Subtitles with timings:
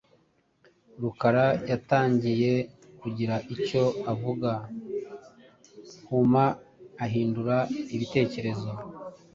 [1.01, 2.53] Rukara yatangiye
[2.99, 4.51] kugira icyo avuga,
[6.07, 6.45] hauma
[7.05, 7.57] ahindura
[7.95, 8.69] ibitekerezo.